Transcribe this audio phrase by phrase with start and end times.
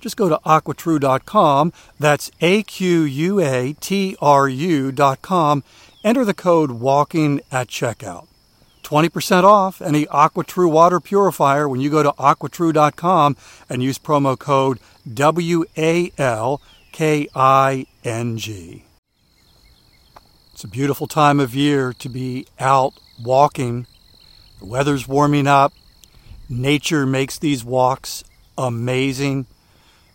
[0.00, 5.62] Just go to aquatru.com, that's A Q U A T R U.com,
[6.02, 8.26] enter the code WALKING at checkout.
[8.82, 13.36] 20% off any AquaTru water purifier when you go to aquatru.com
[13.68, 14.80] and use promo code
[15.12, 18.84] W A L K I N G.
[20.52, 23.86] It's a beautiful time of year to be out walking.
[24.58, 25.72] The weather's warming up.
[26.48, 28.24] Nature makes these walks
[28.58, 29.46] amazing.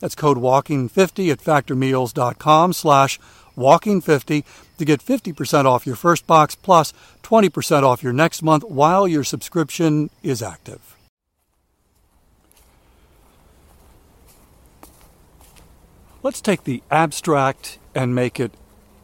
[0.00, 3.20] That's code WALKING50 at factormeals.com slash
[3.56, 4.44] WALKING50
[4.78, 9.22] to get 50% off your first box plus 20% off your next month while your
[9.22, 10.96] subscription is active.
[16.22, 18.52] Let's take the abstract and make it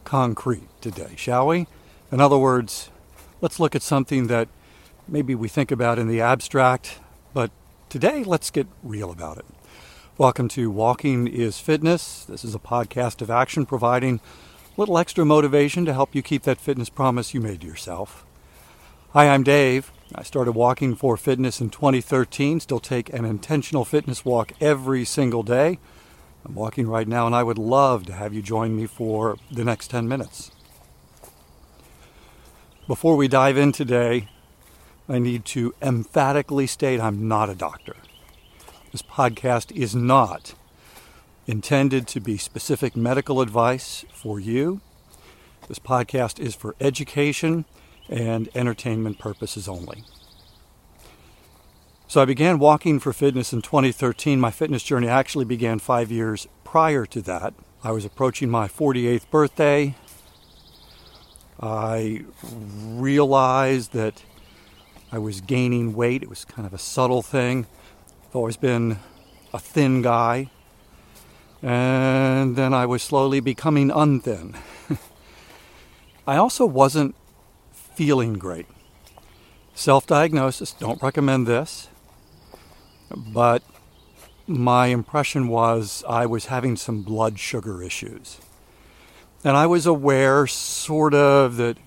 [0.03, 1.67] concrete today, shall we?
[2.11, 2.89] In other words,
[3.41, 4.47] let's look at something that
[5.07, 6.99] maybe we think about in the abstract,
[7.33, 7.49] but
[7.89, 9.45] today let's get real about it.
[10.19, 12.25] Welcome to Walking is Fitness.
[12.25, 14.19] This is a podcast of action providing
[14.75, 18.25] a little extra motivation to help you keep that fitness promise you made to yourself.
[19.11, 19.91] Hi, I'm Dave.
[20.15, 25.43] I started walking for fitness in 2013, still take an intentional fitness walk every single
[25.43, 25.77] day.
[26.43, 29.63] I'm walking right now, and I would love to have you join me for the
[29.63, 30.49] next 10 minutes.
[32.87, 34.29] Before we dive in today,
[35.07, 37.97] I need to emphatically state I'm not a doctor.
[38.91, 40.53] This podcast is not
[41.45, 44.79] intended to be specific medical advice for you.
[45.67, 47.65] This podcast is for education
[48.09, 50.05] and entertainment purposes only.
[52.07, 54.39] So I began walking for fitness in 2013.
[54.39, 57.53] My fitness journey actually began five years prior to that.
[57.83, 59.95] I was approaching my 48th birthday.
[61.59, 62.23] I
[62.85, 64.23] realized that
[65.11, 66.23] I was gaining weight.
[66.23, 67.65] It was kind of a subtle thing.
[68.37, 68.99] Always been
[69.51, 70.51] a thin guy.
[71.63, 74.55] And then I was slowly becoming unthin.
[76.27, 77.15] I also wasn't
[77.73, 78.67] feeling great.
[79.73, 81.89] Self diagnosis, don't recommend this.
[83.09, 83.63] But
[84.45, 88.37] my impression was I was having some blood sugar issues.
[89.43, 91.77] And I was aware, sort of, that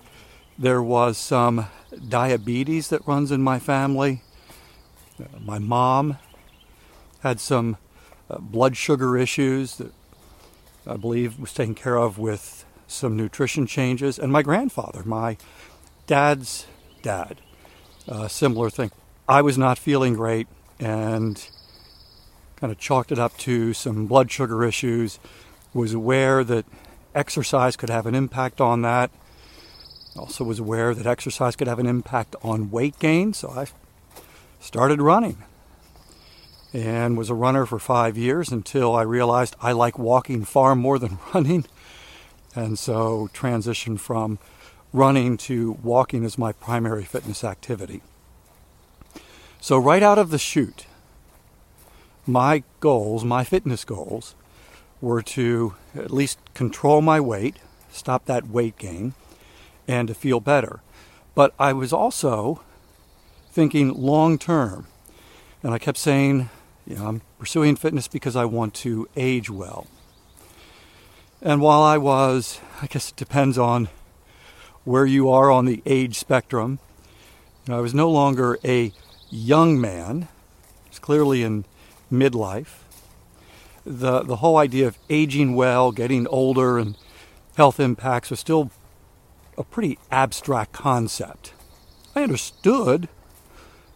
[0.59, 1.67] there was some
[2.09, 4.21] diabetes that runs in my family.
[5.39, 6.17] My mom
[7.21, 7.77] had some
[8.29, 9.93] uh, blood sugar issues that
[10.85, 14.19] I believe was taken care of with some nutrition changes.
[14.19, 15.37] And my grandfather, my
[16.07, 16.65] dad's
[17.01, 17.39] dad,
[18.07, 18.91] uh, similar thing.
[19.27, 20.47] I was not feeling great
[20.79, 21.47] and
[22.57, 25.19] kind of chalked it up to some blood sugar issues.
[25.73, 26.65] Was aware that
[27.15, 29.09] exercise could have an impact on that.
[30.17, 33.67] Also was aware that exercise could have an impact on weight gain, so I
[34.59, 35.37] started running
[36.73, 40.97] and was a runner for five years until I realized I like walking far more
[40.97, 41.65] than running.
[42.55, 44.39] And so transitioned from
[44.93, 48.01] running to walking as my primary fitness activity.
[49.59, 50.85] So, right out of the chute,
[52.25, 54.35] my goals, my fitness goals,
[54.99, 57.57] were to at least control my weight,
[57.91, 59.13] stop that weight gain,
[59.87, 60.81] and to feel better.
[61.35, 62.61] But I was also
[63.51, 64.87] thinking long term.
[65.63, 66.49] And I kept saying,
[66.91, 69.87] you know, I'm pursuing fitness because I want to age well.
[71.41, 73.87] And while I was, I guess it depends on
[74.83, 76.79] where you are on the age spectrum,
[77.65, 78.91] you know, I was no longer a
[79.29, 80.27] young man.
[80.85, 81.65] I was clearly in
[82.11, 82.79] midlife.
[83.85, 86.97] The, the whole idea of aging well, getting older, and
[87.55, 88.69] health impacts was still
[89.57, 91.53] a pretty abstract concept.
[92.15, 93.07] I understood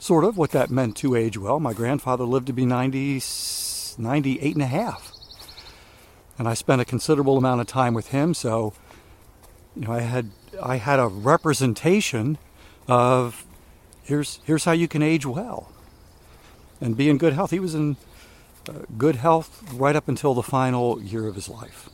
[0.06, 1.60] sort of what that meant to age well.
[1.60, 3.20] My grandfather lived to be 90,
[3.98, 5.12] 98 and a half.
[6.38, 8.74] And I spent a considerable amount of time with him, so
[9.76, 10.30] you know, I had
[10.62, 12.38] I had a representation
[12.88, 13.46] of
[14.04, 15.72] here's here's how you can age well
[16.80, 17.50] and be in good health.
[17.50, 17.96] He was in
[18.70, 21.90] uh, good health right up until the final year of his life.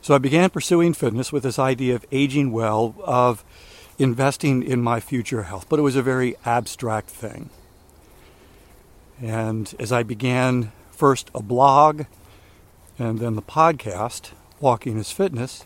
[0.00, 3.42] So I began pursuing fitness with this idea of aging well, of
[3.98, 7.50] investing in my future health, but it was a very abstract thing.
[9.20, 12.04] And as I began first a blog
[12.98, 14.30] and then the podcast,
[14.60, 15.64] Walking is Fitness,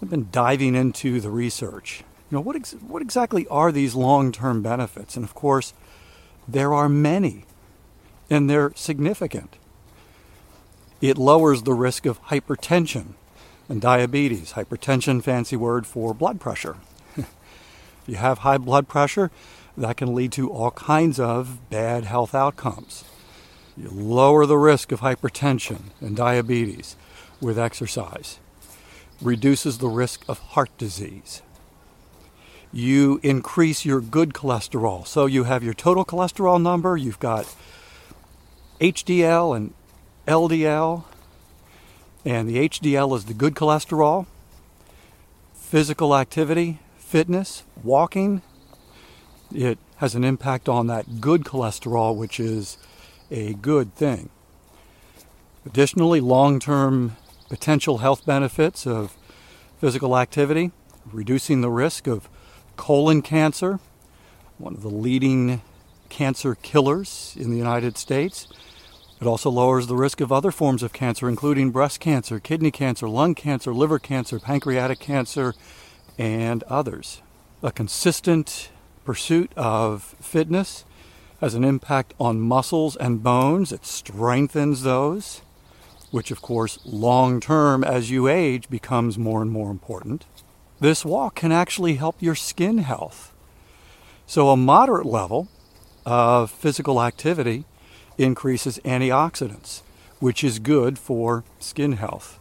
[0.00, 2.04] I've been diving into the research.
[2.30, 5.16] You know, what, ex- what exactly are these long term benefits?
[5.16, 5.72] And of course,
[6.46, 7.44] there are many,
[8.30, 9.56] and they're significant.
[11.00, 13.14] It lowers the risk of hypertension
[13.68, 14.52] and diabetes.
[14.52, 16.76] Hypertension, fancy word for blood pressure.
[18.06, 19.32] If you have high blood pressure,
[19.76, 23.02] that can lead to all kinds of bad health outcomes.
[23.76, 26.94] You lower the risk of hypertension and diabetes
[27.40, 28.38] with exercise.
[29.20, 31.42] Reduces the risk of heart disease.
[32.72, 35.04] You increase your good cholesterol.
[35.04, 37.52] So you have your total cholesterol number, you've got
[38.80, 39.74] HDL and
[40.28, 41.02] LDL,
[42.24, 44.26] and the HDL is the good cholesterol.
[45.54, 48.42] Physical activity, fitness, walking,
[49.54, 52.78] it has an impact on that good cholesterol, which is
[53.30, 54.28] a good thing.
[55.64, 57.16] Additionally, long term
[57.48, 59.16] potential health benefits of
[59.80, 60.72] physical activity,
[61.12, 62.28] reducing the risk of
[62.76, 63.78] colon cancer,
[64.58, 65.62] one of the leading
[66.08, 68.48] cancer killers in the United States.
[69.20, 73.08] It also lowers the risk of other forms of cancer, including breast cancer, kidney cancer,
[73.08, 75.54] lung cancer, liver cancer, pancreatic cancer,
[76.18, 77.22] and others.
[77.62, 78.70] A consistent
[79.04, 80.84] pursuit of fitness
[81.40, 83.72] has an impact on muscles and bones.
[83.72, 85.42] It strengthens those,
[86.10, 90.24] which, of course, long term as you age becomes more and more important.
[90.80, 93.32] This walk can actually help your skin health.
[94.26, 95.48] So, a moderate level
[96.04, 97.64] of physical activity
[98.18, 99.82] increases antioxidants,
[100.20, 102.38] which is good for skin health.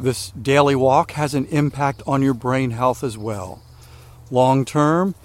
[0.00, 3.62] This daily walk has an impact on your brain health as well.
[4.30, 5.16] Long term,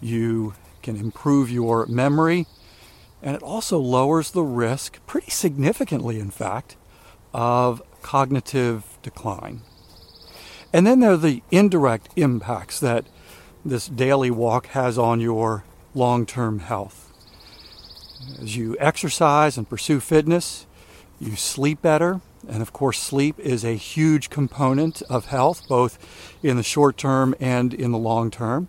[0.00, 2.46] you can improve your memory,
[3.22, 6.76] and it also lowers the risk, pretty significantly, in fact,
[7.32, 9.62] of cognitive decline.
[10.72, 13.06] And then there are the indirect impacts that
[13.64, 15.64] this daily walk has on your
[15.94, 17.12] long term health.
[18.42, 20.66] As you exercise and pursue fitness,
[21.18, 22.20] you sleep better.
[22.48, 25.98] And of course, sleep is a huge component of health, both
[26.42, 28.68] in the short term and in the long term.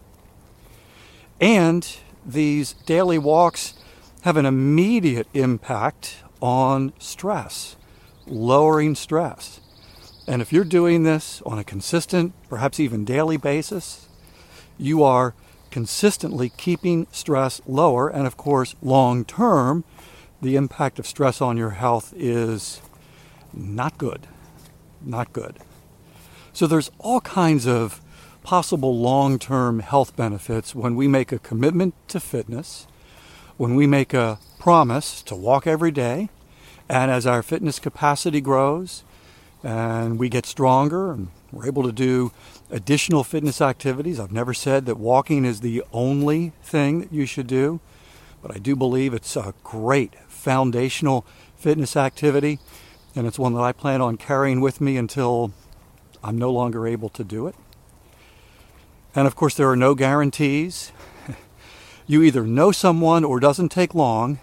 [1.39, 1.87] And
[2.25, 3.73] these daily walks
[4.23, 7.77] have an immediate impact on stress,
[8.27, 9.61] lowering stress.
[10.27, 14.07] And if you're doing this on a consistent, perhaps even daily basis,
[14.77, 15.33] you are
[15.71, 18.09] consistently keeping stress lower.
[18.09, 19.83] And of course, long term,
[20.41, 22.81] the impact of stress on your health is
[23.53, 24.27] not good.
[25.01, 25.57] Not good.
[26.53, 28.01] So there's all kinds of
[28.43, 32.87] possible long term health benefits when we make a commitment to fitness,
[33.57, 36.29] when we make a promise to walk every day,
[36.89, 39.03] and as our fitness capacity grows
[39.63, 42.31] and we get stronger and we're able to do
[42.71, 44.19] additional fitness activities.
[44.19, 47.79] I've never said that walking is the only thing that you should do,
[48.41, 51.25] but I do believe it's a great foundational
[51.55, 52.59] fitness activity,
[53.19, 55.51] and it's one that I plan on carrying with me until
[56.23, 57.55] I'm no longer able to do it.
[59.13, 60.93] And of course, there are no guarantees.
[62.07, 64.39] you either know someone or doesn't take long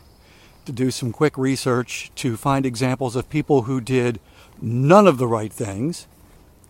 [0.67, 4.21] to do some quick research to find examples of people who did
[4.61, 6.07] none of the right things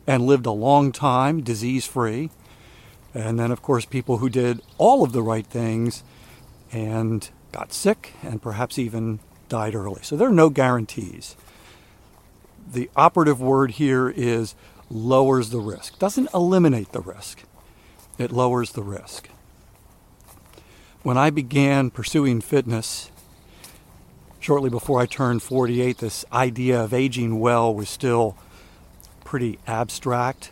[0.06, 2.30] and lived a long time disease free.
[3.14, 6.04] And then, of course, people who did all of the right things
[6.70, 10.02] and got sick and perhaps even died early.
[10.04, 11.34] So there are no guarantees.
[12.70, 14.54] The operative word here is
[14.90, 15.99] lowers the risk.
[15.99, 17.42] Doesn't eliminate the risk,
[18.18, 19.28] it lowers the risk.
[21.02, 23.11] When I began pursuing fitness,
[24.40, 28.37] shortly before I turned 48, this idea of aging well was still
[29.25, 30.50] pretty abstract.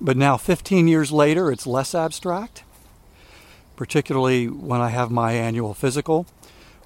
[0.00, 2.64] But now, 15 years later, it's less abstract,
[3.76, 6.26] particularly when I have my annual physical,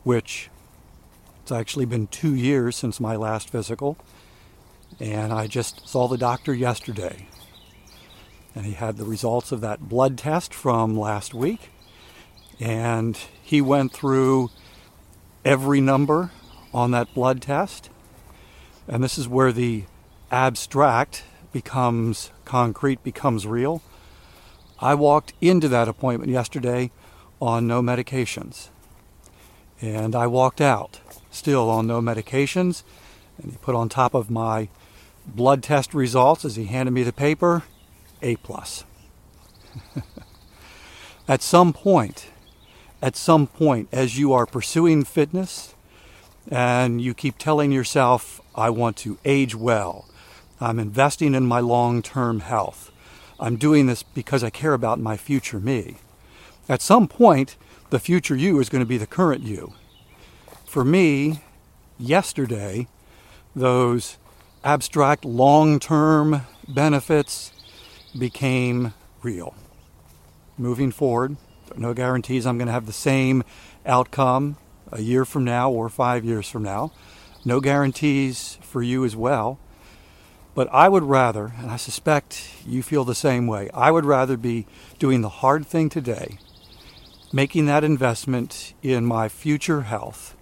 [0.05, 0.51] which
[1.51, 3.97] it's actually been two years since my last physical.
[5.01, 7.27] And I just saw the doctor yesterday.
[8.55, 11.71] And he had the results of that blood test from last week.
[12.61, 14.51] And he went through
[15.45, 16.31] every number
[16.73, 17.91] on that blood test.
[18.87, 19.87] And this is where the
[20.31, 23.83] abstract becomes concrete, becomes real.
[24.79, 26.93] I walked into that appointment yesterday
[27.41, 28.69] on no medications.
[29.83, 32.83] And I walked out still on no medications.
[33.43, 34.69] And he put on top of my
[35.27, 37.65] blood test results as he handed me the paper
[38.23, 38.85] A plus.
[41.29, 42.27] at some point,
[43.03, 45.75] at some point, as you are pursuing fitness
[46.51, 50.07] and you keep telling yourself, I want to age well,
[50.61, 52.91] I'm investing in my long term health,
[53.39, 55.97] I'm doing this because I care about my future me.
[56.69, 57.57] At some point,
[57.89, 59.73] the future you is going to be the current you.
[60.71, 61.41] For me,
[61.99, 62.87] yesterday,
[63.57, 64.19] those
[64.63, 67.51] abstract long term benefits
[68.17, 69.57] became real.
[70.57, 71.39] Moving forward,
[71.77, 73.43] no guarantees I'm going to have the same
[73.85, 74.59] outcome
[74.93, 76.93] a year from now or five years from now.
[77.45, 79.59] No guarantees for you as well.
[80.55, 84.37] But I would rather, and I suspect you feel the same way, I would rather
[84.37, 84.69] be
[85.01, 86.39] doing the hard thing today,
[87.33, 90.37] making that investment in my future health,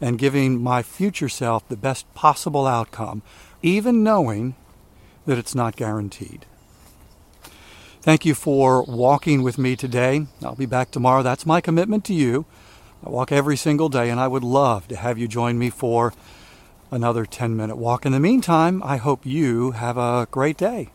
[0.00, 3.22] and giving my future self the best possible outcome,
[3.62, 4.54] even knowing
[5.26, 6.46] that it's not guaranteed.
[8.02, 10.26] Thank you for walking with me today.
[10.42, 11.22] I'll be back tomorrow.
[11.22, 12.46] That's my commitment to you.
[13.04, 16.14] I walk every single day, and I would love to have you join me for
[16.90, 18.06] another 10 minute walk.
[18.06, 20.88] In the meantime, I hope you have a great day.